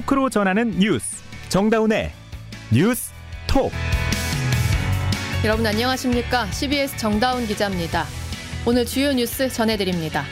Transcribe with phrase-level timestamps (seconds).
[0.00, 2.12] 토크로 전하는 뉴스 정다운의
[2.72, 3.12] 뉴스
[3.46, 3.70] 톡
[5.44, 6.46] 여러분 안녕하십니까?
[6.50, 8.06] CBS 정다운 기자입니다.
[8.66, 10.24] 오늘 주요 뉴스 전해드립니다.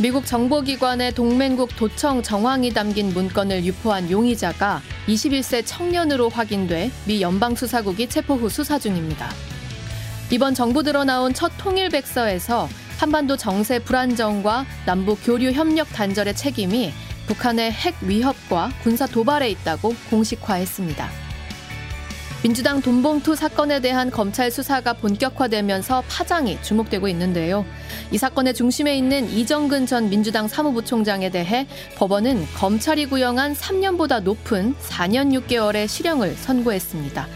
[0.00, 8.34] 미국 정보기관의 동맹국 도청 정황이 담긴 문건을 유포한 용의자가 21세 청년으로 확인돼 미 연방수사국이 체포
[8.34, 9.30] 후 수사 중입니다.
[10.30, 16.92] 이번 정부 들어 나온 첫 통일백서에서 한반도 정세 불안정과 남북 교류 협력 단절의 책임이
[17.28, 21.08] 북한의 핵 위협과 군사 도발에 있다고 공식화했습니다.
[22.42, 27.66] 민주당 돈봉투 사건에 대한 검찰 수사가 본격화되면서 파장이 주목되고 있는데요.
[28.12, 35.32] 이 사건의 중심에 있는 이정근 전 민주당 사무부총장에 대해 법원은 검찰이 구형한 3년보다 높은 4년
[35.38, 37.26] 6개월의 실형을 선고했습니다.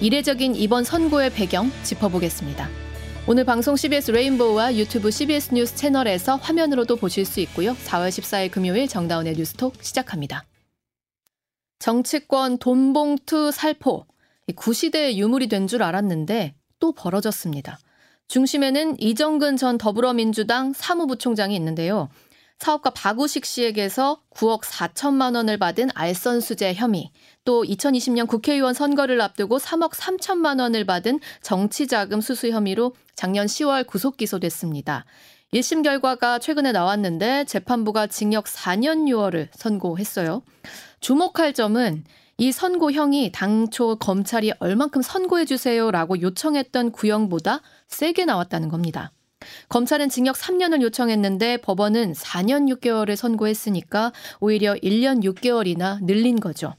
[0.00, 2.81] 이례적인 이번 선고의 배경 짚어보겠습니다.
[3.28, 7.74] 오늘 방송 CBS 레인보우와 유튜브 CBS 뉴스 채널에서 화면으로도 보실 수 있고요.
[7.74, 10.44] 4월 14일 금요일 정다운의 뉴스톡 시작합니다.
[11.78, 14.06] 정치권 돈봉투 살포
[14.56, 17.78] 구시대의 유물이 된 줄 알았는데 또 벌어졌습니다.
[18.26, 22.08] 중심에는 이정근 전 더불어민주당 사무부총장이 있는데요.
[22.62, 27.10] 사업가 박우식 씨에게서 9억 4천만 원을 받은 알선수재 혐의,
[27.44, 34.16] 또 2020년 국회의원 선거를 앞두고 3억 3천만 원을 받은 정치자금 수수 혐의로 작년 10월 구속
[34.16, 35.04] 기소됐습니다.
[35.52, 40.42] 1심 결과가 최근에 나왔는데 재판부가 징역 4년 6월을 선고했어요.
[41.00, 42.04] 주목할 점은
[42.38, 49.10] 이 선고형이 당초 검찰이 얼만큼 선고해 주세요라고 요청했던 구형보다 세게 나왔다는 겁니다.
[49.68, 56.74] 검찰은 징역 3년을 요청했는데 법원은 4년 6개월을 선고했으니까 오히려 1년 6개월이나 늘린 거죠.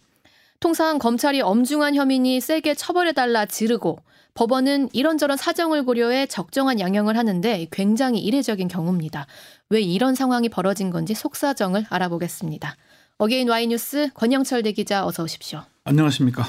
[0.60, 4.00] 통상 검찰이 엄중한 혐의니 세게 처벌해달라 지르고
[4.34, 9.28] 법원은 이런저런 사정을 고려해 적정한 양형을 하는데 굉장히 이례적인 경우입니다.
[9.70, 12.76] 왜 이런 상황이 벌어진 건지 속사정을 알아보겠습니다.
[13.18, 15.62] Again Why뉴스 권영철 대기자 어서 오십시오.
[15.86, 16.44] 안녕하십니까.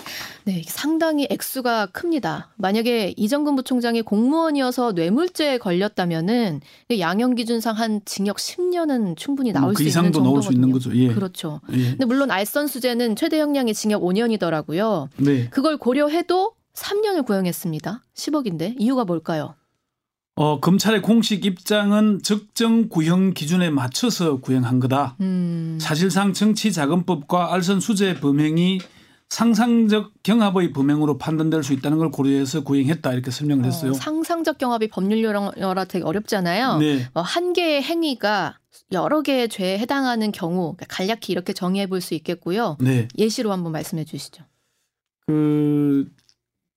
[0.45, 2.53] 네, 상당히 액수가 큽니다.
[2.57, 6.61] 만약에 이정근 부총장이 공무원이어서 뇌물죄에 걸렸다면은
[6.99, 10.43] 양형 기준상 한 징역 10년은 충분히 나올 음, 그 수 있는 정도 정도거든요.
[10.43, 10.97] 수 있는 거죠.
[10.97, 11.13] 예.
[11.13, 11.61] 그렇죠.
[11.73, 11.91] 예.
[11.91, 15.09] 근데 물론 알선 수재는 최대 형량이 징역 5년이더라고요.
[15.17, 15.49] 네.
[15.51, 18.03] 그걸 고려해도 3년을 구형했습니다.
[18.15, 19.57] 10억인데 이유가 뭘까요?
[20.37, 25.17] 어, 검찰의 공식 입장은 적정 구형 기준에 맞춰서 구형한 거다.
[25.21, 25.79] 음.
[25.81, 28.81] 사실상 정치자금법과 알선 수재 범행이
[29.29, 33.93] 상상적 경합의 범행으로 판단될 수 있다는 걸 고려해서 구형했다 이렇게 설명을 했어요.
[33.93, 36.79] 어, 상상적 경합이 법률용어라 되게 어렵잖아요.
[36.79, 37.09] 네.
[37.15, 38.59] 어, 한 개의 행위가
[38.93, 42.77] 여러 개의 죄에 해당하는 경우 그러니까 간략히 이렇게 정의해 볼 수 있겠고요.
[42.81, 43.09] 네.
[43.17, 44.45] 예시로 한번 말씀해 주시죠.
[45.27, 46.07] 그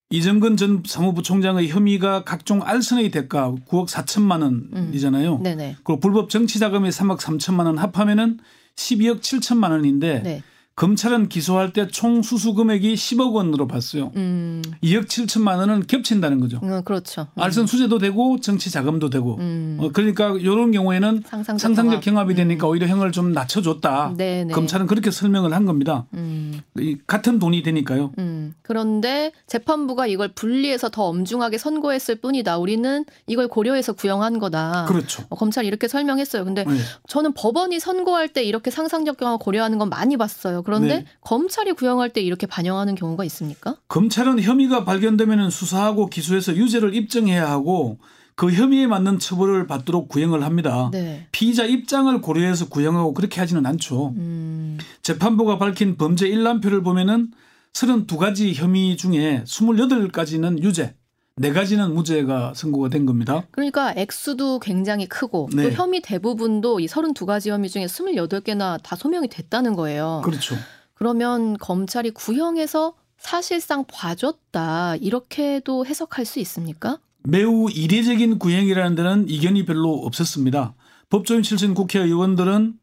[0.09, 5.39] 이정근 전 사무부총장의 혐의가 각종 알선의 대가 9억 4천만 원이잖아요.
[5.39, 5.77] 네네.
[5.83, 8.39] 그리고 불법 정치 자금의 3억 3천만 원 합하면은
[8.75, 10.43] 12억 7천만 원인데 네.
[10.87, 14.11] 검찰은 기소할 때 총 수수 금액이 10억 원으로 봤어요.
[14.15, 16.59] 음, 2억 7천만 원은 겹친다는 거죠.
[16.61, 17.27] 음, 그렇죠.
[17.33, 17.41] 음.
[17.41, 19.37] 알선 수재도 되고 정치 자금도 되고.
[19.39, 19.77] 음.
[19.81, 22.35] 어, 그러니까 이런 경우에는 상상적, 상상적 경합이 음.
[22.35, 24.13] 되니까 오히려 형을 좀 낮춰줬다.
[24.17, 24.53] 네네.
[24.53, 26.05] 검찰은 그렇게 설명을 한 겁니다.
[26.13, 28.11] 음, 이 같은 돈이 되니까요.
[28.19, 28.53] 음.
[28.61, 32.59] 그런데 재판부가 이걸 분리해서 더 엄중하게 선고했을 뿐이다.
[32.59, 34.85] 우리는 이걸 고려해서 구형한 거다.
[34.87, 35.23] 그렇죠.
[35.29, 36.45] 어, 검찰이 이렇게 설명했어요.
[36.45, 36.75] 근데 네.
[37.07, 40.61] 저는 법원이 선고할 때 이렇게 상상적 경험 고려하는 건 많이 봤어요.
[40.67, 41.05] 그런데 네.
[41.21, 43.77] 검찰이 구형할 때 이렇게 반영하는 경우가 있습니까?
[43.87, 47.99] 검찰은 혐의가 발견되면 수사하고 기소해서 유죄를 입증해야 하고
[48.35, 50.89] 그 혐의에 맞는 처벌을 받도록 구형을 합니다.
[50.91, 51.25] 네.
[51.31, 54.09] 피의자 입장을 고려해서 구형하고 그렇게 하지는 않죠.
[54.17, 57.31] 음, 재판부가 밝힌 범죄 일람표를 보면은
[57.71, 60.95] 32가지 혐의 중에 28가지는 유죄,
[61.39, 63.45] 4가지는 무죄가 선고가 된 겁니다.
[63.51, 65.63] 그러니까 액수도 굉장히 크고 네.
[65.63, 70.21] 또 혐의 대부분도 이 32가지 혐의 중에 28개나 다 소명이 됐다는 거예요.
[70.23, 70.55] 그렇죠.
[70.95, 76.99] 그러면 검찰이 구형해서 사실상 봐줬다 이렇게도 해석할 수 있습니까?
[77.23, 80.75] 매우 이례적인 구형이라는 데는 이견이 별로 없었습니다.
[81.09, 82.73] 법조인 출신 국회의원들은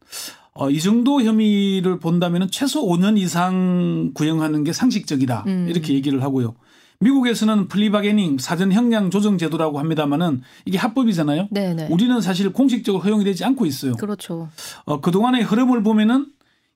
[0.57, 5.45] 어, 이 정도 혐의를 본다면 최소 5년 이상 구형하는 게 상식적이다.
[5.47, 5.67] 음.
[5.69, 6.55] 이렇게 얘기를 하고요.
[7.01, 11.49] 미국에서는 플리바게닝 사전 형량 조정 제도라고 합니다만은 이게 합법이잖아요.
[11.51, 11.89] 네네.
[11.91, 13.95] 우리는 사실 공식적으로 허용이 되지 않고 있어요.
[13.95, 14.49] 그렇죠.
[14.85, 16.27] 어, 그동안의 흐름을 보면은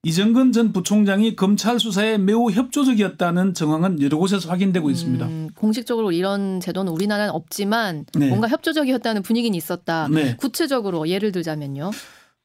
[0.05, 5.27] 이정근 전 부총장이 검찰 수사에 매우 협조적이었다는 정황은 여러 곳에서 확인되고 있습니다.
[5.27, 8.29] 음, 공식적으로 이런 제도는 우리나라는 없지만 네.
[8.29, 10.07] 뭔가 협조적이었다는 분위기는 있었다.
[10.09, 10.37] 네.
[10.37, 11.91] 구체적으로 예를 들자면요.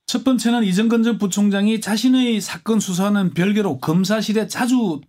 [0.07, 5.01] 첫 번째는 이정근 전 부총장이 자신의 사건 수사는 별개로 검사실에 자주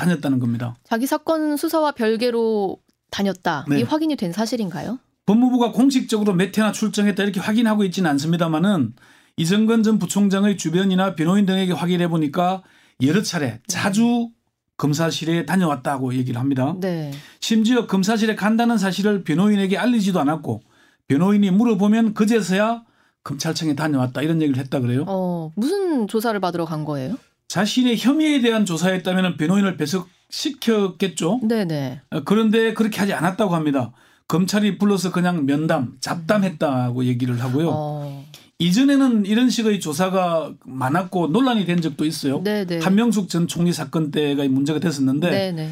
[0.00, 0.76] 다녔다는 겁니다.
[0.82, 2.78] 자기 사건 수사와 별개로
[3.10, 3.66] 다녔다.
[3.68, 3.80] 네.
[3.80, 4.98] 이 확인이 된 사실인가요?
[5.26, 8.94] 법무부가 공식적으로 몇 회나 출정했다 이렇게 확인하고 있지는 않습니다만은
[9.36, 12.62] 이정근 전 부총장의 주변이나 변호인 등에게 확인해 보니까
[13.02, 14.30] 여러 차례 자주
[14.76, 16.74] 검사실에 다녀왔다고 얘기를 합니다.
[16.80, 17.12] 네.
[17.40, 20.62] 심지어 검사실에 간다는 사실을 변호인에게 알리지도 않았고
[21.08, 22.84] 변호인이 물어보면 그제서야
[23.22, 25.04] 검찰청에 다녀왔다 이런 얘기를 했다 그래요.
[25.06, 27.16] 어, 무슨 조사를 받으러 간 거예요?
[27.50, 31.40] 자신의 혐의에 대한 조사였다면 변호인을 배석시켰겠죠.
[31.42, 32.00] 네네.
[32.10, 33.90] 어, 그런데 그렇게 하지 않았다고 합니다.
[34.28, 37.70] 검찰이 불러서 그냥 면담, 잡담했다고 얘기를 하고요.
[37.72, 38.24] 어,
[38.60, 42.40] 이전에는 이런 식의 조사가 많았고 논란이 된 적도 있어요.
[42.40, 42.78] 네네.
[42.78, 45.70] 한명숙 전 총리 사건 때가 문제가 됐었는데 네네.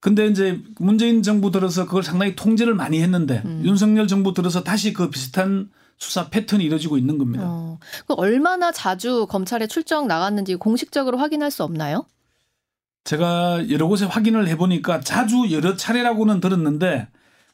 [0.00, 3.62] 근데 이제 문재인 정부 들어서 그걸 상당히 통제를 많이 했는데 음.
[3.64, 7.44] 윤석열 정부 들어서 다시 그 비슷한 수사 패턴이 이루어지고 있는 겁니다.
[7.46, 12.06] 어, 그 얼마나 자주 검찰에 출정 나갔는지 공식적으로 확인할 수 없나요?
[13.04, 17.08] 제가 여러 곳에 확인을 해보니까 자주 여러 차례라고는 들었는데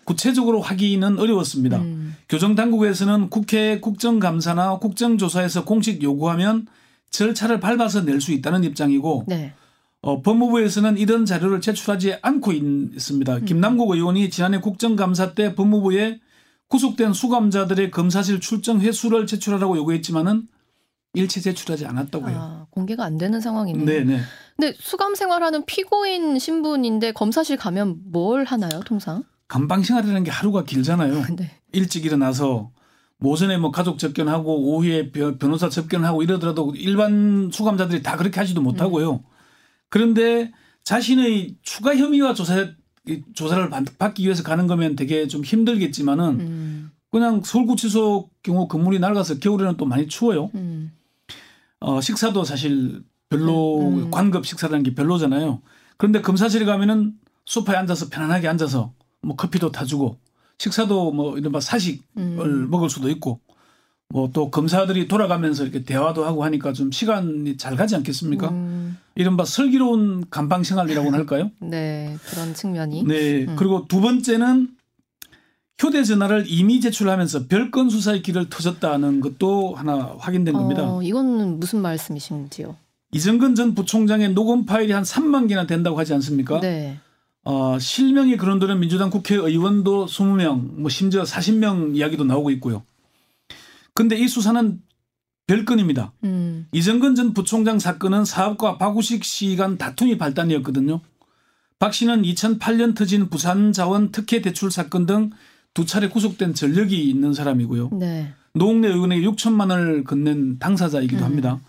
[0.04, 1.78] 구체적으로 확인은 어려웠습니다.
[1.78, 6.66] 음, 교정 당국에서는 국회 국정감사나 국정조사에서 공식 요구하면
[7.10, 9.52] 절차를 밟아서 낼 수 있다는 입장이고 네.
[10.02, 13.36] 어, 법무부에서는 이런 자료를 제출하지 않고 있- 있습니다.
[13.36, 13.44] 음.
[13.44, 16.20] 김남국 의원이 지난해 국정감사 때 법무부에
[16.74, 20.46] 구속된 수감자들의 검사실 출정 회수를 제출하라고 요구했지만은
[21.14, 22.38] 일체 제출하지 않았다고 해요.
[22.40, 23.84] 아, 공개가 안 되는 상황이네요.
[23.84, 24.20] 네네.
[24.56, 29.24] 근데 수감 생활하는 피고인 신분인데 검사실 가면 뭘 하나요, 통상?
[29.48, 31.24] 감방 생활이라는 게 하루가 길잖아요.
[31.36, 31.50] 네.
[31.72, 32.70] 일찍 일어나서
[33.18, 38.62] 뭐 오전에 뭐 가족 접견하고 오후에 변- 변호사 접견하고 이러더라도 일반 수감자들이 다 그렇게 하지도
[38.62, 39.24] 못하고요.
[39.88, 40.52] 그런데
[40.84, 42.70] 자신의 추가 혐의와 조사 이
[43.34, 49.38] 조사를 받- 받기 위해서 가는 거면 되게 좀 힘들겠지만은 음, 그냥 서울구치소 경우 건물이 낡아서
[49.38, 50.50] 겨울에는 또 많이 추워요.
[50.54, 50.92] 음,
[51.80, 54.10] 어, 식사도 사실 별로 음.
[54.10, 55.60] 관급 식사라는 게 별로잖아요.
[55.96, 57.14] 그런데 검사실에 가면은
[57.46, 58.92] 소파에 앉아서 편안하게 앉아서
[59.22, 60.18] 뭐 커피도 타주고
[60.58, 62.70] 식사도 뭐 이른바 사식을 음.
[62.70, 63.40] 먹을 수도 있고
[64.12, 68.48] 뭐 또 검사들이 돌아가면서 이렇게 대화도 하고 하니까 좀 시간이 잘 가지 않겠습니까?
[68.48, 71.50] 음, 이른바 슬기로운 감방 생활이라고는 할까요?
[71.60, 73.04] 네, 그런 측면이.
[73.04, 73.46] 네.
[73.46, 73.56] 음.
[73.56, 74.68] 그리고 두 번째는
[75.78, 80.82] 휴대전화를 이미 제출하면서 별건 수사의 길을 터졌다는 것도 하나 확인된 겁니다.
[80.82, 82.76] 어, 이건 무슨 말씀이신지요?
[83.12, 86.60] 이정근 전 부총장의 녹음 파일이 한 3만 개나 된다고 하지 않습니까?
[86.60, 86.98] 네.
[87.44, 92.82] 어, 실명이 그런도는 민주당 국회의원도 20명, 뭐 심지어 40명 이야기도 나오고 있고요.
[94.00, 94.80] 근데 이 수사는
[95.46, 96.12] 별건입니다.
[96.24, 101.00] 음, 이정근 전 부총장 사건은 사업가 박우식 씨 간 다툼이 발단이었거든요.
[101.78, 105.30] 박 씨는 2008년 터진 부산 자원 특혜 대출 사건 등
[105.72, 107.90] 두 차례 구속된 전력이 있는 사람이고요.
[107.92, 108.32] 네.
[108.54, 111.24] 노웅래 의원에게 6천만 원을 건넨 당사자이기도 음.
[111.24, 111.60] 합니다.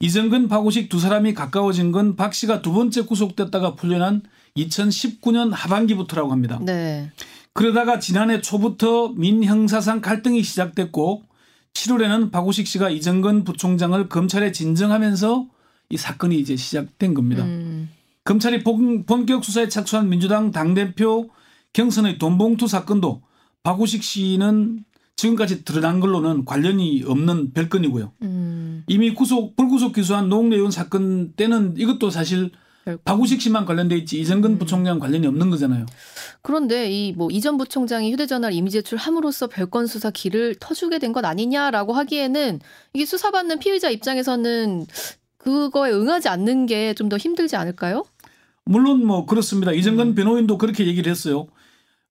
[0.00, 4.20] 이정근, 박우식 두 사람이 가까워진 건 박 씨가 두 번째 구속됐다가 풀려난
[4.56, 6.58] 2019년 하반기부터라고 합니다.
[6.62, 7.10] 네.
[7.54, 11.22] 그러다가 지난해 초부터 민형사상 갈등이 시작됐고
[11.74, 15.46] 7월에는 박우식 씨가 이정근 부총장을 검찰에 진정하면서
[15.90, 17.44] 이 사건이 이제 시작된 겁니다.
[17.44, 17.88] 음,
[18.24, 21.30] 검찰이 본- 본격 수사에 착수한 민주당 당대표
[21.72, 23.22] 경선의 돈봉투 사건도
[23.62, 24.84] 박우식 씨는
[25.16, 28.12] 지금까지 드러난 걸로는 관련이 없는 별건이고요.
[28.22, 32.50] 음, 이미 구속 불구속 기소한 노웅래 의원 사건 때는 이것도 사실
[32.88, 33.02] 별거.
[33.04, 34.58] 박우식 씨만 관련돼 있지 이정근 음.
[34.58, 35.86] 부총장 관련이 없는 거잖아요.
[36.42, 41.92] 그런데 이 뭐 이전 부총장이 휴대전화를 이미 제출함으로써 별건 수사 길을 터주게 된 것 아니냐라고
[41.94, 42.60] 하기에는
[42.94, 44.86] 이게 수사받는 피의자 입장에서는
[45.38, 48.04] 그거에 응하지 않는 게 좀 더 힘들지 않을까요?
[48.64, 49.72] 물론 뭐 그렇습니다.
[49.72, 50.14] 이정근 음.
[50.14, 51.46] 변호인도 그렇게 얘기를 했어요.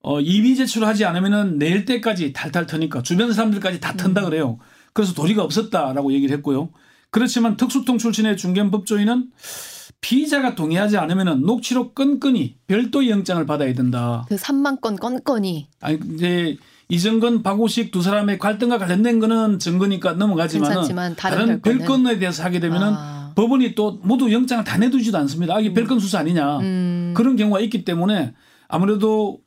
[0.01, 4.25] 어, 이비 제출하지 않으면은 내일 때까지 탈탈 터니까 주변 사람들까지 다 턴다 음.
[4.29, 4.57] 그래요.
[4.93, 6.69] 그래서 도리가 없었다라고 얘기를 했고요.
[7.12, 9.29] 그렇지만 특수통 출신의 중견 법조인은
[10.01, 14.25] 피의자가 동의하지 않으면은 녹취록 건건이 별도의 영장을 받아야 된다.
[14.27, 16.57] 그 3만 건 건건이 아니 이제
[16.89, 22.59] 이정근 박우식 두 사람의 갈등과 관련된 거는 증거니까 넘어가지만은 괜찮지만 다른, 다른 별건에 대해서 하게
[22.59, 25.55] 되면은 아, 법원이 또 모두 영장을 다 내두지도 않습니다.
[25.55, 26.59] 아, 이게 별건 수사 아니냐.
[26.59, 28.33] 음, 그런 경우가 있기 때문에
[28.69, 29.39] 아무래도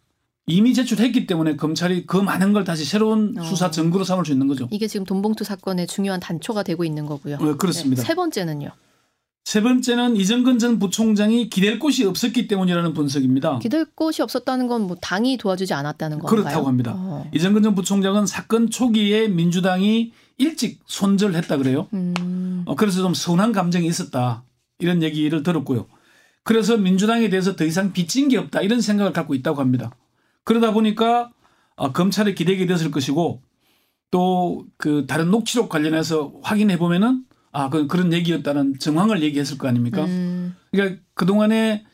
[0.46, 3.42] 이미 제출했기 때문에 검찰이 그 많은 걸 다시 새로운 어.
[3.42, 4.68] 수사 증거로 삼을 수 있는 거죠.
[4.70, 7.38] 이게 지금 돈봉투 사건의 중요한 단초가 되고 있는 거고요.
[7.38, 8.02] 네, 그렇습니다.
[8.02, 8.70] 네, 세 번째는요.
[9.44, 13.58] 세 번째는 이정근 전 부총장이 기댈 곳이 없었기 때문이라는 분석입니다.
[13.58, 16.42] 기댈 곳이 없었다는 건 뭐 당이 도와주지 않았다는 건가요?
[16.42, 16.94] 그렇다고 합니다.
[16.96, 17.28] 어.
[17.34, 21.88] 이정근 전 부총장은 사건 초기에 민주당이 일찍 손절했다 그래요.
[21.92, 24.44] 음, 어, 그래서 좀 서운한 감정이 있었다.
[24.78, 25.86] 이런 얘기를 들었고요.
[26.44, 28.62] 그래서 민주당에 대해서 더 이상 빚진 게 없다.
[28.62, 29.90] 이런 생각을 갖고 있다고 합니다.
[30.44, 31.30] 그러다 보니까
[31.76, 33.42] 어, 검찰에 기대게 됐을 것이고
[34.10, 40.04] 또 그 다른 녹취록 관련해서 확인해 보면은 아, 그, 그런 얘기였다는 정황을 얘기했을 거 아닙니까?
[40.04, 41.84] 음, 그러니까 그동안에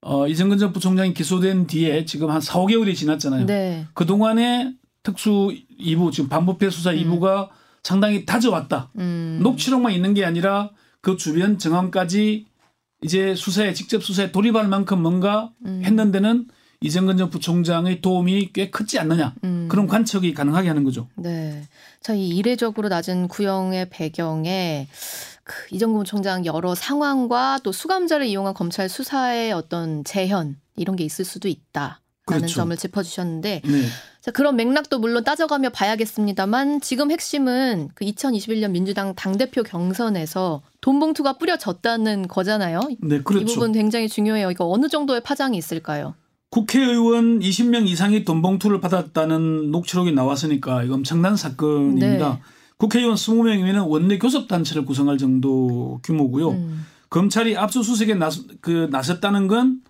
[0.00, 3.46] 어, 이정근 전 부총장이 기소된 뒤에 지금 한 4, 5개월이 지났잖아요.
[3.46, 3.86] 네.
[3.94, 6.96] 그동안에 특수 2부, 지금 반부패 수사 음.
[6.96, 7.48] 2부가
[7.82, 8.90] 상당히 다져왔다.
[8.98, 12.46] 음, 녹취록만 있는 게 아니라 그 주변 정황까지
[13.02, 15.82] 이제 수사에 직접 수사에 돌입할 만큼 뭔가 음.
[15.84, 16.48] 했는데는
[16.84, 19.68] 이정근 전 부총장의 도움이 꽤 컸지 않느냐 음.
[19.70, 21.08] 그런 관측이 가능하게 하는 거죠.
[21.16, 21.62] 네.
[22.02, 24.86] 자, 이 이례적으로 낮은 구형의 배경에
[25.44, 31.24] 그 이정근 총장 여러 상황과 또 수감자를 이용한 검찰 수사의 어떤 재현 이런 게 있을
[31.24, 32.54] 수도 있다 라는 그렇죠.
[32.54, 33.82] 점을 짚어주셨는데 네.
[34.20, 41.38] 자, 그런 맥락도 물론 따져가며 봐야겠습니다만 지금 핵심은 그 2021년 민주당 당대표 경선에서 돈 봉투가
[41.38, 42.80] 뿌려졌다는 거잖아요.
[43.00, 43.46] 네, 이 그렇죠.
[43.46, 44.50] 부분 굉장히 중요해요.
[44.50, 46.14] 이거 어느 정도의 파장이 있을까요?
[46.54, 52.28] 국회의원 20명 이상이 돈 봉투를 받았다는 녹취록이 나왔으니까 이거 엄청난 사건입니다.
[52.34, 52.40] 네.
[52.76, 56.50] 국회의원 20명이면 원내 교섭단체를 구성할 정도 규모고요.
[56.50, 56.86] 음.
[57.10, 59.80] 검찰이 압수수색에 나서, 그 나섰다는 건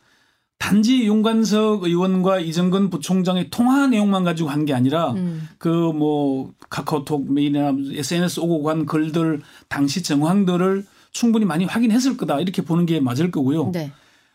[0.59, 5.47] 단지 윤관석 의원과 이정근 부총장의 통화 내용만 가지고 한 게 아니라 음.
[5.59, 12.87] 그뭐 카카오톡 메일이나 SNS 오고 간 글들 당시 정황들을 충분히 많이 확인했을 거다 이렇게 보는
[12.87, 13.71] 게 맞을 거고요.
[13.75, 13.93] 네.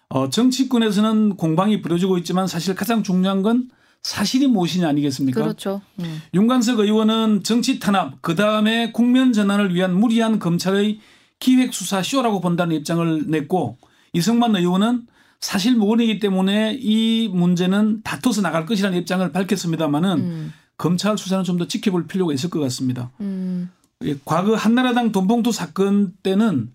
[0.09, 3.69] 어, 정치권에서는 공방이 벌어지고 있지만 사실 가장 중요한 건
[4.01, 5.41] 사실이 무엇이냐 아니겠습니까?
[5.41, 5.81] 그렇죠.
[5.99, 6.21] 음.
[6.33, 10.99] 윤관석 의원은 정치 탄압, 그 다음에 국면 전환을 위한 무리한 검찰의
[11.39, 13.77] 기획 수사 쇼라고 본다는 입장을 냈고
[14.13, 15.05] 이승만 의원은
[15.39, 20.53] 사실 무근이기 때문에 이 문제는 다퉈서 나갈 것이라는 입장을 밝혔습니다만은 음.
[20.77, 23.11] 검찰 수사는 좀 더 지켜볼 필요가 있을 것 같습니다.
[23.21, 23.69] 음.
[24.03, 26.71] 예, 과거 한나라당 돈봉투 사건 때는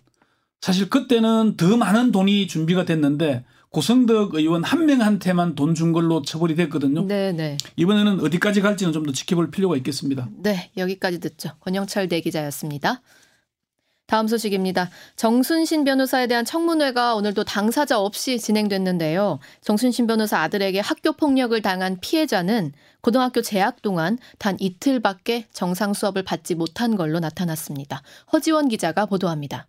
[0.64, 6.54] 사실 그때는 더 많은 돈이 준비가 됐는데 고성덕 의원 한 명한테만 돈 준 걸로 처벌이
[6.54, 7.04] 됐거든요.
[7.04, 7.58] 네, 네.
[7.76, 10.26] 이번에는 어디까지 갈지는 좀 더 지켜볼 필요가 있겠습니다.
[10.38, 11.50] 네, 여기까지 듣죠.
[11.60, 13.02] 권영철 대기자였습니다.
[14.06, 14.88] 다음 소식입니다.
[15.16, 19.40] 정순신 변호사에 대한 청문회가 오늘도 당사자 없이 진행됐는데요.
[19.60, 26.54] 정순신 변호사 아들에게 학교 폭력을 당한 피해자는 고등학교 재학 동안 단 이틀밖에 정상 수업을 받지
[26.54, 28.02] 못한 걸로 나타났습니다.
[28.32, 29.66] 허지원 기자가 보도합니다.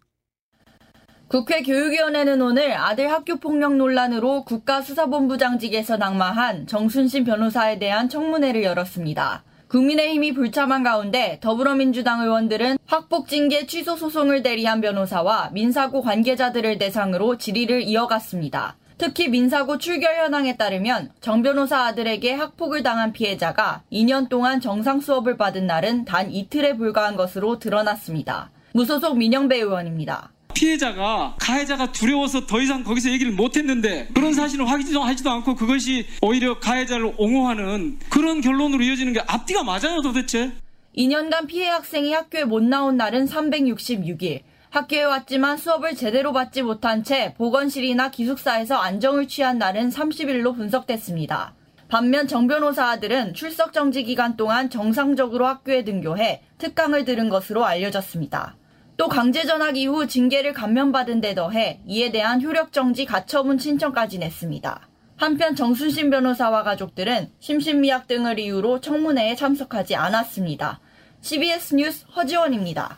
[1.28, 9.44] 국회 교육위원회는 오늘 아들 학교 폭력 논란으로 국가수사본부장직에서 낙마한 정순신 변호사에 대한 청문회를 열었습니다.
[9.68, 18.78] 국민의힘이 불참한 가운데 더불어민주당 의원들은 학폭징계 취소 소송을 대리한 변호사와 민사고 관계자들을 대상으로 질의를 이어갔습니다.
[19.00, 25.38] 특히 민사고 출결 현황에 따르면 정 변호사 아들에게 학폭을 당한 피해자가 2년 동안 정상 수업을
[25.38, 28.52] 받은 날은 단 이틀에 불과한 것으로 드러났습니다.
[28.74, 30.35] 무소속 민영배 의원입니다.
[30.56, 36.60] 피해자가 가해자가 두려워서 더 이상 거기서 얘기를 못했는데 그런 사실을 확인하지도 하지도 않고 그것이 오히려
[36.60, 40.52] 가해자를 옹호하는 그런 결론으로 이어지는 게 앞뒤가 맞아요 도대체
[40.98, 44.42] 2년간 피해 학생이 학교에 못 나온 날은 366일.
[44.70, 51.54] 학교에 왔지만 수업을 제대로 받지 못한 채 보건실이나 기숙사에서 안정을 취한 날은 30일로 분석됐습니다.
[51.88, 58.56] 반면 정 변호사 아들은 출석 정지 기간 동안 정상적으로 학교에 등교해 특강을 들은 것으로 알려졌습니다.
[58.98, 64.88] 또 강제 전학 이후 징계를 감면받은 데 더해 이에 대한 효력 정지 가처분 신청까지 냈습니다.
[65.18, 70.80] 한편 정순신 변호사와 가족들은 심신미약 등을 이유로 청문회에 참석하지 않았습니다.
[71.22, 72.98] CBS 뉴스 허지원입니다.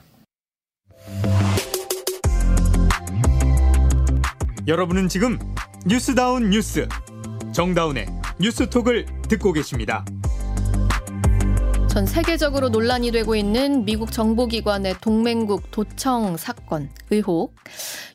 [4.68, 5.40] 여러분은 지금
[5.86, 6.88] 뉴스다운 뉴스
[7.54, 8.08] 정다운의
[8.40, 10.04] 뉴스톡을 듣고 계십니다.
[11.98, 17.56] 전 세계적으로 논란이 되고 있는 미국 정보기관의 동맹국 도청 사건 의혹.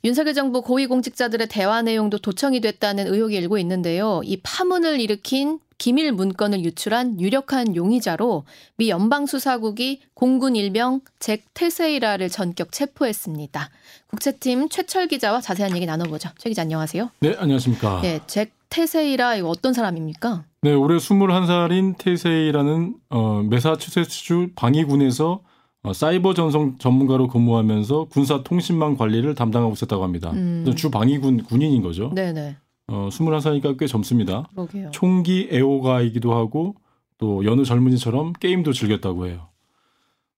[0.05, 4.21] 윤석열 정부 고위공직자들의 대화 내용도 도청이 됐다는 의혹이 일고 있는데요.
[4.23, 8.45] 이 파문을 일으킨 기밀 문건을 유출한 유력한 용의자로
[8.77, 13.69] 미 연방수사국이 공군 일병 잭 테세이라를 전격 체포했습니다.
[14.07, 16.29] 국채팀 최철 기자와 자세한 얘기 나눠보죠.
[16.39, 17.11] 최 기자 안녕하세요.
[17.19, 18.01] 네, 안녕하십니까.
[18.03, 20.45] 네, 잭 테세이라 이거 어떤 사람입니까?
[20.65, 25.43] 네, 올해 21살인 테세이라는 어, 매사추세츠주 방위군에서
[25.83, 30.31] 어, 사이버 전송 전문가로 근무하면서 군사 통신망 관리를 담당하고 있었다고 합니다.
[30.31, 30.65] 음.
[30.77, 32.13] 주 방위군 군인인 거죠.
[32.15, 32.57] 네네.
[32.87, 34.49] 어, 21살이니까 꽤 젊습니다.
[34.55, 34.93] 그러게요.
[34.93, 36.77] 총기 애호가이기도 하고
[37.19, 39.49] 또 여느 젊은이처럼 게임도 즐겼다고 해요.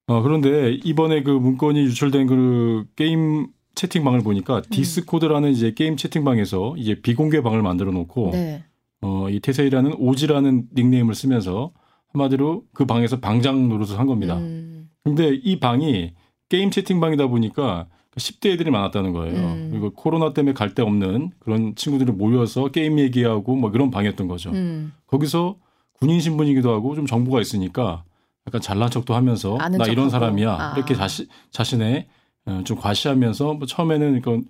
[0.06, 6.94] 어, 그런데 이번에 그 문건이 유출된 그 게임 채팅방을 보니까 Discord라는 이제 게임 채팅방에서 이제
[7.02, 8.64] 비공개 방을 만들어 놓고 네.
[9.04, 11.72] 어, 이 테세이라는 OG라는 닉네임을 쓰면서
[12.12, 14.36] 한마디로 그 방에서 방장 노릇을 한 겁니다.
[14.38, 16.14] 음, 근데 이 방이
[16.48, 19.36] 게임 채팅방이다 보니까 10대 애들이 많았다는 거예요.
[19.36, 19.68] 음.
[19.70, 24.50] 그리고 코로나 때문에 갈 데 없는 그런 친구들이 모여서 게임 얘기하고 뭐 그런 방이었던 거죠.
[24.50, 24.92] 음.
[25.06, 25.56] 거기서
[25.94, 28.04] 군인 신분이기도 하고 좀 정보가 있으니까
[28.46, 30.08] 약간 잘난 척도 하면서 나 이런.
[30.08, 30.72] 사람이야 아.
[30.76, 32.06] 이렇게 자신 자신의
[32.46, 34.44] 어, 좀 과시하면서 뭐 처음에는 이건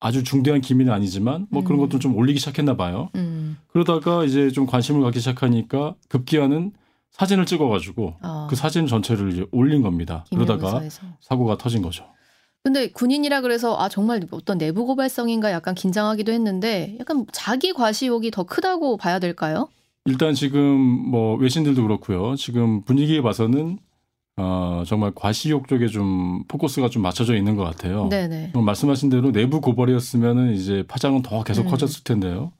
[0.00, 1.86] 아주 중대한 기밀은 아니지만 뭐 그런 음.
[1.86, 3.08] 것도 좀 올리기 시작했나 봐요.
[3.14, 3.56] 음.
[3.68, 6.72] 그러다가 이제 좀 관심을 갖기 시작하니까 급기야는
[7.12, 8.46] 사진을 찍어가지고 어.
[8.50, 10.24] 그 사진 전체를 이제 올린 겁니다.
[10.30, 11.02] 그러다가 기밀문서에서.
[11.20, 12.04] 사고가 터진 거죠.
[12.62, 18.42] 근데 군인이라 그래서 아 정말 어떤 내부 고발성인가 약간 긴장하기도 했는데 약간 자기 과시욕이 더
[18.42, 19.68] 크다고 봐야 될까요?
[20.04, 22.34] 일단 지금 뭐 외신들도 그렇고요.
[22.36, 23.78] 지금 분위기에 봐서는
[24.38, 28.08] 어, 정말 과시욕 쪽에 좀 포커스가 좀 맞춰져 있는 것 같아요.
[28.08, 28.52] 네네.
[28.54, 31.70] 어, 말씀하신 대로 내부 고발이었으면은 이제 파장은 더 계속 음.
[31.70, 32.52] 커졌을 텐데요.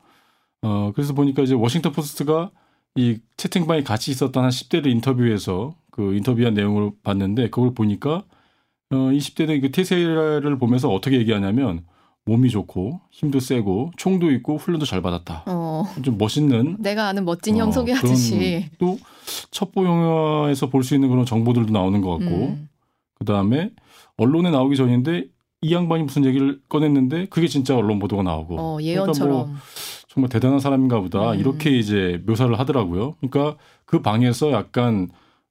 [0.63, 2.51] 어, 그래서 보니까 이제 워싱턴 포스트가
[2.95, 8.25] 이 채팅방에 같이 있었던 한 10대를 인터뷰해서 그 인터뷰한 내용을 봤는데 그걸 보니까
[8.91, 11.85] 어, 이 10대는 그 태세를 보면서 어떻게 얘기하냐면
[12.27, 15.45] 몸이 좋고 힘도 세고 총도 있고 훈련도 잘 받았다.
[15.47, 18.67] 어, 좀 멋있는 내가 아는 멋진 형 어, 소개하듯이.
[18.79, 18.99] 또
[19.53, 22.69] 첩보 영화에서 볼 수 있는 그런 정보들도 나오는 것 같고 음.
[23.15, 23.71] 그 다음에
[24.19, 25.25] 언론에 나오기 전인데
[25.63, 29.33] 이 양반이 무슨 얘기를 꺼냈는데 그게 진짜 언론 보도가 나오고 어, 그러니까 예언처럼.
[29.33, 29.51] 뭐
[30.09, 31.39] 정말 대단한 사람인가 보다 음.
[31.39, 33.15] 이렇게 이제 묘사를 하더라고요.
[33.21, 35.09] 그러니까 그 방에서 약간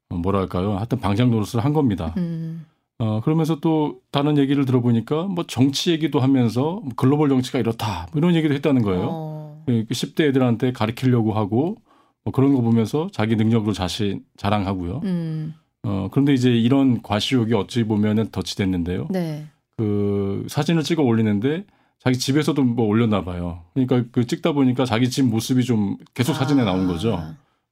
[0.09, 2.13] 어, 뭐랄까요, 하여튼 방장 노릇을 한 겁니다.
[2.17, 2.65] 음.
[2.97, 8.19] 어, 그러면서 또 다른 얘기를 들어보니까 뭐 정치 얘기도 하면서 뭐 글로벌 정치가 이렇다 뭐
[8.19, 9.07] 이런 얘기도 했다는 거예요.
[9.11, 9.63] 어.
[9.65, 11.77] 그 10대 애들한테 가르치려고 하고
[12.23, 15.01] 뭐 그런 거 보면서 자기 능력으로 자신 자랑하고요.
[15.03, 15.53] 음.
[15.83, 19.07] 어, 그런데 이제 이런 과시욕이 어찌 보면은 덧치됐는데요.
[19.11, 19.45] 네.
[19.77, 21.65] 그 사진을 찍어 올리는데
[21.99, 23.63] 자기 집에서도 뭐 올렸나 봐요.
[23.73, 27.19] 그러니까 그 찍다 보니까 자기 집 모습이 좀 계속 사진에 나온 거죠.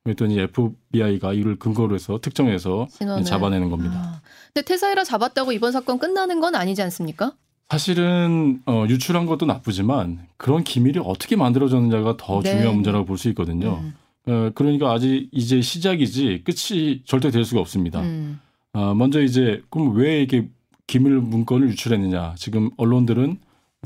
[0.03, 3.23] 아, 그랬더니 FBI가 이를 근거로 해서 특정해서 신원을.
[3.23, 3.95] 잡아내는 겁니다.
[3.95, 4.21] 아.
[4.53, 7.33] 근데 테사이라 잡았다고 이번 사건 끝나는 건 아니지 않습니까?
[7.69, 12.51] 사실은 어, 유출한 것도 나쁘지만 그런 기밀이 어떻게 만들어졌느냐가 더 네.
[12.51, 13.79] 중요한 문제라고 볼 수 있거든요.
[13.81, 13.95] 음.
[14.27, 18.01] 어, 그러니까 아직 이제 시작이지 끝이 절대 될 수가 없습니다.
[18.01, 18.39] 음.
[18.73, 20.49] 아, 먼저 이제 그럼 왜 이게
[20.85, 22.35] 기밀 문건을 유출했느냐?
[22.37, 23.37] 지금 언론들은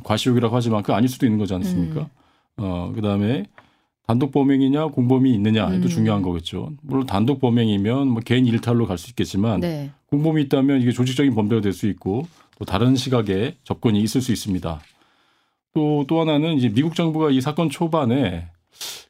[0.03, 2.01] 과시욕이라고 하지만 그 아닐 수도 있는 거지 않습니까?
[2.01, 2.07] 음.
[2.57, 3.45] 어, 그다음에
[4.07, 5.89] 단독 범행이냐 공범이 있느냐 이도 음.
[5.89, 6.71] 중요한 거겠죠.
[6.81, 9.91] 물론 단독 범행이면 뭐 개인 일탈로 갈 수 있겠지만 네.
[10.07, 12.25] 공범이 있다면 이게 조직적인 범죄가 될 수 있고
[12.57, 14.79] 또 다른 시각에 접근이 있을 수 있습니다.
[15.73, 18.47] 또또 하나는 이제 미국 정부가 이 사건 초반에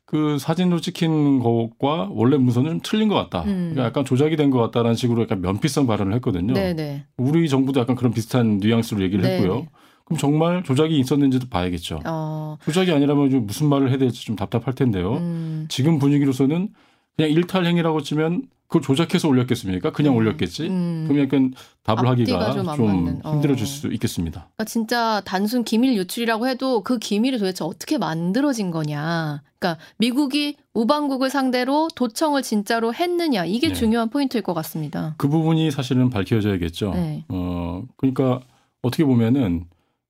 [0.06, 3.43] 그 사진으로 찍힌 것과 원래 문서는 좀 틀린 것 같다.
[3.43, 3.71] 음.
[3.74, 6.54] 그러니까 약간 조작이 된 것 같다라는 식으로 약간 면피성 발언을 했거든요.
[6.54, 7.06] 네네.
[7.17, 9.36] 우리 정부도 약간 그런 비슷한 뉘앙스로 얘기를 네네.
[9.41, 9.67] 했고요.
[10.08, 12.00] 그럼 정말 조작이 있었는지도 봐야겠죠.
[12.06, 12.58] 어.
[12.63, 15.17] 조작이 아니라면 좀 무슨 말을 해야 될지 좀 답답할 텐데요.
[15.17, 15.65] 음.
[15.67, 16.70] 지금 분위기로서는
[17.17, 19.91] 그냥 일탈 행위라고 치면 그걸 조작해서 올렸겠습니까?
[19.91, 20.17] 그냥 음.
[20.17, 20.67] 올렸겠지.
[20.67, 21.06] 음.
[21.10, 23.22] 그럼 약간 답을 하기가 좀 좀.
[23.26, 23.34] 어.
[23.34, 24.48] 힘들어질 수 있겠습니다.
[24.56, 29.41] 그러니까 진짜 단순 기밀 유출이라고 해도 그 기밀이 도대체 어떻게 만들어진 거냐.
[29.60, 33.74] 그러니까 미국이 우방국을 상대로 도청을 진짜로 했느냐 이게 네.
[33.74, 35.15] 중요한 포인트일 것 같습니다.
[35.17, 36.91] 그 부분이 사실은 밝혀져야겠죠.
[36.93, 37.26] 네.
[37.28, 38.39] 어, 그러니까
[38.82, 39.65] 어떻게 보면은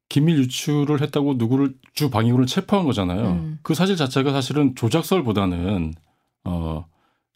[0.10, 3.32] 기밀 유출을 했다고 누구를 주 방위군을 체포한 거잖아요.
[3.32, 3.60] 음.
[3.62, 5.94] 그 사실 자체가 사실은 조작설보다는
[6.46, 6.86] 어,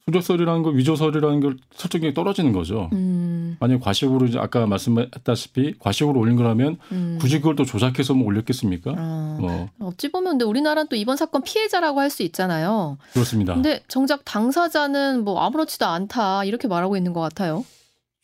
[0.05, 2.89] 조작설이라는 거 위조설이라는 걸 설정력이 떨어지는 거죠.
[2.93, 7.17] 음, 만약 과시욕으로 이제 아까 말씀했다시피 과시욕으로 올린 거라면 음.
[7.21, 8.95] 굳이 그걸 또 조작해서 뭐 올렸겠습니까?
[8.97, 12.97] 어, 뭐 어찌 보면 근데 우리나라는 또 이번 사건 피해자라고 할 수 있잖아요.
[13.13, 13.53] 그렇습니다.
[13.53, 17.63] 근데 정작 당사자는 뭐 아무렇지도 않다 이렇게 말하고 있는 것 같아요.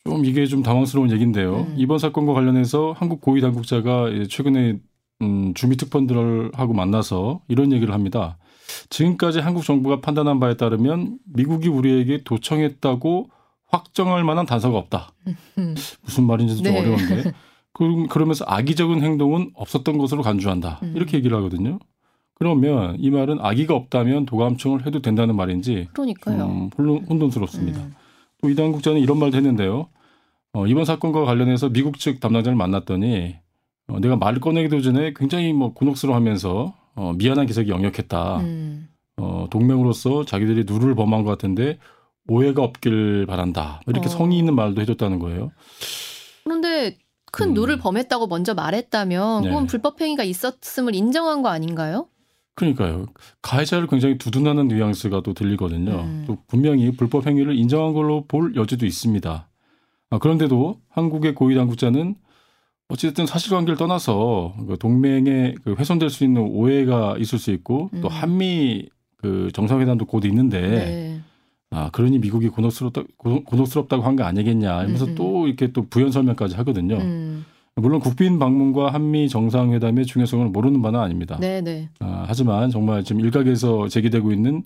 [0.08, 1.66] 좀 이게 좀 당황스러운 얘기인데요.
[1.68, 1.74] 음.
[1.76, 4.78] 이번 사건과 관련해서 한국 고위 당국자가 최근에
[5.20, 8.38] 음, 주미 특파원들하고 만나서 이런 얘기를 합니다.
[8.88, 13.28] 지금까지 한국 정부가 판단한 바에 따르면 미국이 우리에게 도청했다고
[13.66, 15.12] 확정할 만한 단서가 없다.
[15.58, 15.74] 음.
[16.02, 16.78] 무슨 말인지 좀 네.
[16.80, 17.32] 어려운데.
[17.74, 20.80] 그- 그러면서 악의적인 행동은 없었던 것으로 간주한다.
[20.84, 20.92] 음.
[20.96, 21.78] 이렇게 얘기를 하거든요.
[22.34, 26.44] 그러면 이 말은 악의가 없다면 도감청을 해도 된다는 말인지 그러니까요.
[26.46, 27.80] 음, 혼돈- 혼돈스럽습니다.
[27.80, 27.94] 음.
[28.42, 29.88] 또이 당국자는 이런 말도 했는데요.
[30.58, 33.36] 어, 이번 사건과 관련해서 미국 측 담당자를 만났더니
[33.86, 38.38] 어, 내가 말을 꺼내기도 전에 굉장히 뭐 곤혹스러워하면서 어, 미안한 기색이 역력했다.
[38.40, 38.88] 음.
[39.18, 41.78] 어, 동맹으로서 자기들이 누를 범한 것 같은데
[42.26, 43.80] 오해가 없길 바란다.
[43.86, 44.10] 이렇게 어.
[44.10, 45.52] 성의 있는 말도 해줬다는 거예요.
[46.42, 46.98] 그런데
[47.30, 47.54] 큰 음.
[47.54, 49.48] 누를 범했다고 먼저 말했다면 네.
[49.50, 52.08] 그건 불법 행위가 있었음을 인정한 거 아닌가요?
[52.56, 53.06] 그러니까요.
[53.42, 56.00] 가해자를 굉장히 두둔하는 뉘앙스가 또 들리거든요.
[56.00, 56.24] 음.
[56.26, 59.47] 또 분명히 불법 행위를 인정한 걸로 볼 여지도 있습니다.
[60.10, 62.14] 아, 그런데도 한국의 고위 당국자는
[62.88, 68.10] 어찌됐든 사실관계를 떠나서 그 동맹에 그 훼손될 수 있는 오해가 있을 수 있고 또 음.
[68.10, 71.20] 한미 그 정상회담도 곧 있는데 네.
[71.70, 75.14] 아 그러니 미국이 곤혹스럽다 곤- 곤혹스럽다고 한 거 아니겠냐 이러면서 음, 음.
[75.16, 76.96] 또 이렇게 또 부연 설명까지 하거든요.
[76.96, 77.44] 음.
[77.74, 81.36] 물론 국빈 방문과 한미 정상회담의 중요성을 모르는 바는 아닙니다.
[81.38, 81.90] 네네.
[82.00, 84.62] 아, 하지만 정말 지금 일각에서 제기되고 있는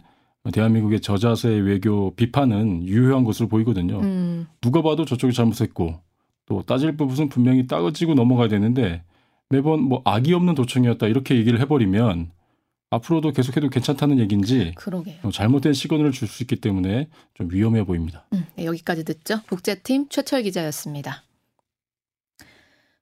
[0.51, 4.01] 대한민국의 저자세 외교 비판은 유효한 것으로 보이거든요.
[4.01, 4.47] 음.
[4.61, 6.01] 누가 봐도 저쪽이 잘못했고
[6.47, 9.05] 또 따질 부분은 분명히 따지고 넘어가야 되는데
[9.49, 12.31] 매번 뭐 악의 없는 도청이었다 이렇게 얘기를 해버리면
[12.91, 15.17] 앞으로도 계속해도 괜찮다는 얘기인지 그러게요.
[15.23, 18.25] 어, 잘못된 시그널을 줄 수 있기 때문에 좀 위험해 보입니다.
[18.33, 19.41] 음, 네, 여기까지 듣죠.
[19.49, 21.23] 국제팀 최철 기자였습니다.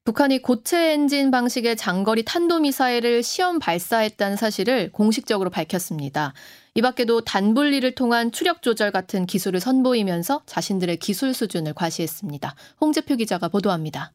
[0.04, 6.32] 북한이 고체 엔진 방식의 장거리 탄도미사일을 시험 발사했다는 사실을 공식적으로 밝혔습니다.
[6.74, 12.54] 이 밖에도 단분리를 통한 추력 조절 같은 기술을 선보이면서 자신들의 기술 수준을 과시했습니다.
[12.80, 14.14] 홍재표 기자가 보도합니다.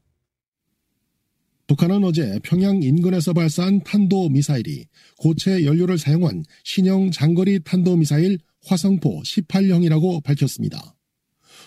[1.68, 4.86] 북한은 어제 평양 인근에서 발사한 탄도 미사일이
[5.18, 10.96] 고체 연료를 사용한 신형 장거리 탄도 미사일 화성포 18형이라고 밝혔습니다.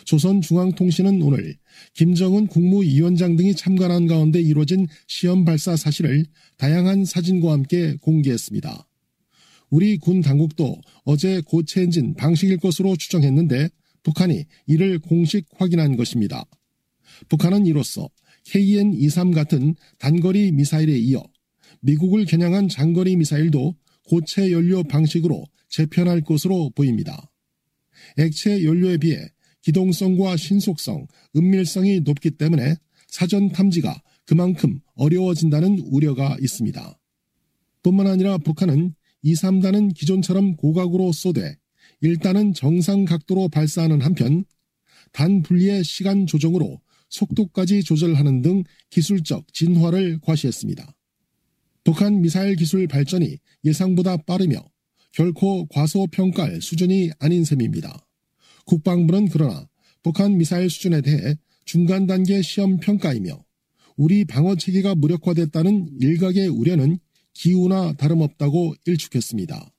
[0.09, 1.55] 조선중앙통신은 오늘
[1.93, 6.25] 김정은 국무위원장 등이 참관한 가운데 이루어진 시험 발사 사실을
[6.57, 8.89] 다양한 사진과 함께 공개했습니다.
[9.69, 13.69] 우리 군 당국도 어제 고체 엔진 방식일 것으로 추정했는데
[14.03, 16.43] 북한이 이를 공식 확인한 것입니다.
[17.29, 18.09] 북한은 이로써
[18.47, 21.23] KN-23 같은 단거리 미사일에 이어
[21.83, 27.31] 미국을 겨냥한 장거리 미사일도 고체 연료 방식으로 재편할 것으로 보입니다.
[28.17, 29.19] 액체 연료에 비해
[29.69, 32.77] 기동성과 신속성, 은밀성이 높기 때문에
[33.07, 36.99] 사전 탐지가 그만큼 어려워진다는 우려가 있습니다.
[37.83, 41.59] 뿐만 아니라 북한은 2, 3단은 기존처럼 고각으로 쏘되
[42.03, 44.47] 1단은 정상 각도로 발사하는 한편
[45.13, 50.95] 단 분리의 시간 조정으로 속도까지 조절하는 등 기술적 진화를 과시했습니다.
[51.85, 54.65] 북한 미사일 기술 발전이 예상보다 빠르며
[55.13, 58.08] 결코 과소평가할 수준이 아닌 셈입니다.
[58.69, 59.67] 국방부는 그러나
[60.03, 63.43] 북한 미사일 수준에 대해 중간 단계 시험 평가이며
[63.97, 66.99] 우리 방어 체계가 무력화됐다는 일각의 우려는
[67.33, 69.73] 기우나 다름없다고 일축했습니다.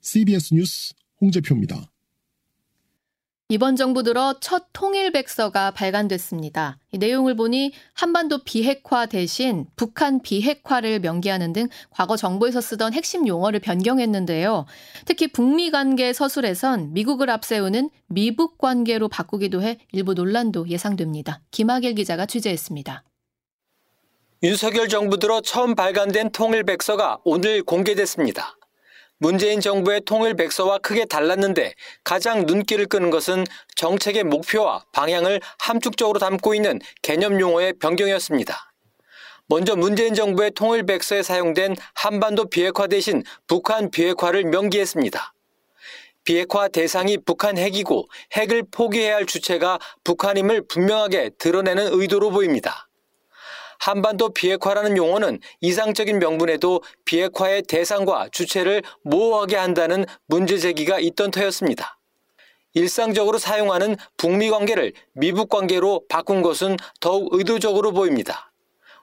[0.00, 1.93] CBS 뉴스 홍재표입니다.
[3.50, 6.78] 이번 정부 들어 첫 통일백서가 발간됐습니다.
[6.92, 13.60] 이 내용을 보니 한반도 비핵화 대신 북한 비핵화를 명기하는 등 과거 정부에서 쓰던 핵심 용어를
[13.60, 14.64] 변경했는데요.
[15.04, 21.42] 특히 북미 관계 서술에선 미국을 앞세우는 미북 관계로 바꾸기도 해 일부 논란도 예상됩니다.
[21.50, 23.04] 김학일 기자가 취재했습니다.
[24.42, 28.56] 윤석열 정부 들어 처음 발간된 통일백서가 오늘 공개됐습니다.
[29.18, 33.44] 문재인 정부의 통일 백서와 크게 달랐는데 가장 눈길을 끄는 것은
[33.76, 38.72] 정책의 목표와 방향을 함축적으로 담고 있는 개념 용어의 변경이었습니다.
[39.46, 45.34] 먼저 문재인 정부의 통일 백서에 사용된 한반도 비핵화 대신 북한 비핵화를 명기했습니다.
[46.24, 52.88] 비핵화 대상이 북한 핵이고 핵을 포기해야 할 주체가 북한임을 분명하게 드러내는 의도로 보입니다.
[53.84, 61.98] 한반도 비핵화라는 용어는 이상적인 명분에도 비핵화의 대상과 주체를 모호하게 한다는 문제 제기가 있던 터였습니다.
[62.72, 68.52] 일상적으로 사용하는 북미 관계를 미북 관계로 바꾼 것은 더욱 의도적으로 보입니다.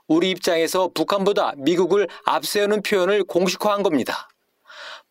[0.07, 4.29] 우리 입장에서 북한보다 미국을 앞세우는 표현을 공식화한 겁니다.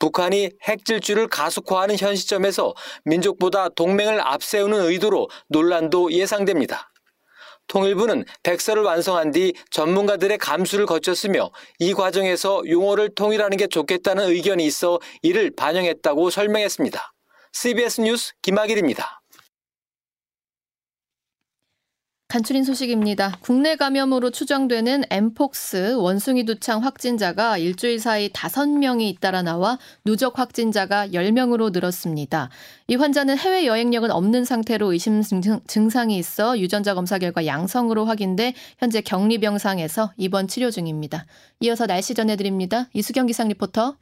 [0.01, 6.90] 북한이 핵질주를 가속화하는 현 시점에서 민족보다 동맹을 앞세우는 의도로 논란도 예상됩니다.
[7.71, 14.99] 통일부는 백서를 완성한 뒤 전문가들의 감수를 거쳤으며 이 과정에서 용어를 통일하는 게 좋겠다는 의견이 있어
[15.23, 17.13] 이를 반영했다고 설명했습니다.
[17.53, 19.20] CBS 뉴스 김학일입니다.
[22.31, 23.39] 간추린 소식입니다.
[23.41, 31.73] 국내 감염으로 추정되는 엠폭스 원숭이 두창 확진자가 일주일 사이 5명이 잇따라 나와 누적 확진자가 10명으로
[31.73, 32.49] 늘었습니다.
[32.87, 35.23] 이 환자는 해외 여행력은 없는 상태로 의심
[35.67, 41.27] 증상이 있어 유전자 검사 결과 양성으로 확인돼 현재 격리 병상에서 입원 치료 중입니다.
[41.59, 42.87] 이어서 날씨 전해드립니다.
[42.93, 43.97] 이수경 기상 리포터.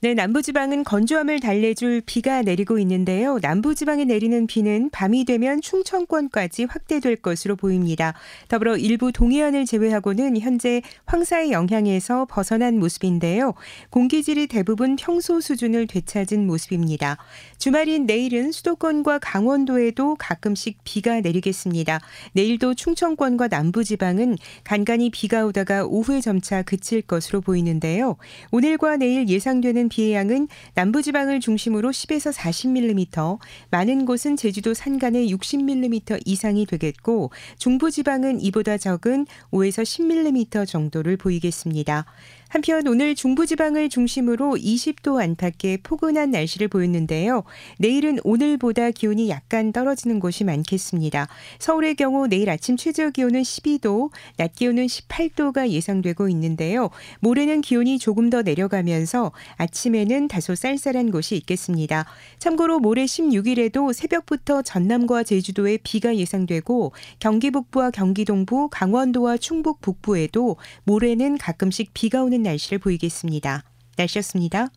[0.00, 3.40] 네, 남부지방은 건조함을 달래줄 비가 내리고 있는데요.
[3.42, 8.14] 남부지방에 내리는 비는 밤이 되면 충청권까지 확대될 것으로 보입니다.
[8.46, 13.54] 더불어 일부 동해안을 제외하고는 현재 황사의 영향에서 벗어난 모습인데요.
[13.90, 17.16] 공기질이 대부분 평소 수준을 되찾은 모습입니다.
[17.58, 21.98] 주말인 내일은 수도권과 강원도에도 가끔씩 비가 내리겠습니다.
[22.34, 28.16] 내일도 충청권과 남부지방은 간간히 비가 오다가 오후에 점차 그칠 것으로 보이는데요.
[28.52, 33.38] 오늘과 내일 예상되는 비의 양은 남부지방을 중심으로 10에서 40mm,
[33.70, 42.06] 많은 곳은 제주도 산간에 60mm 이상이 되겠고 중부지방은 이보다 적은 5에서 10mm 정도를 보이겠습니다.
[42.48, 47.44] 한편 오늘 중부지방을 중심으로 20도 안팎의 포근한 날씨를 보였는데요.
[47.78, 51.28] 내일은 오늘보다 기온이 약간 떨어지는 곳이 많겠습니다.
[51.58, 56.88] 서울의 경우 내일 아침 최저 기온은 12도, 낮 기온은 18도가 예상되고 있는데요.
[57.20, 62.06] 모레는 기온이 조금 더 내려가면서 아침에는 다소 쌀쌀한 곳이 있겠습니다.
[62.38, 70.56] 참고로 모레 16일에도 새벽부터 전남과 제주도에 비가 예상되고 경기 북부와 경기 동부, 강원도와 충북 북부에도
[70.84, 73.64] 모레는 가끔씩 비가 오는 날씨를 보이겠습니다.
[73.96, 74.68] 날씨였습니다.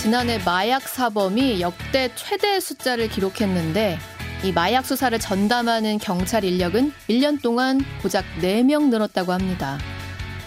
[0.00, 3.98] 지난해 마약 사범이 역대 최대 숫자를 기록했는데
[4.44, 9.78] 이 마약 수사를 전담하는 경찰 인력은 1년 동안 고작 4명 늘었다고 합니다.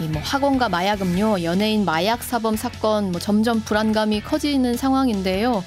[0.00, 5.62] 이 뭐 학원과 마약 음료, 연예인 마약 사범 사건 뭐 점점 불안감이 커지는 상황인데요.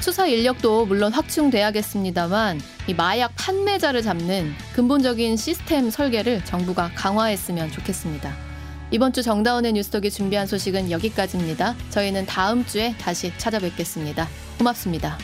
[0.00, 8.34] 수사 인력도 물론 확충돼야겠습니다만 이 마약 판매자를 잡는 근본적인 시스템 설계를 정부가 강화했으면 좋겠습니다.
[8.90, 11.74] 이번 주 정다운의 뉴스톡이 준비한 소식은 여기까지입니다.
[11.90, 14.26] 저희는 다음 주에 다시 찾아뵙겠습니다.
[14.56, 15.18] 고맙습니다.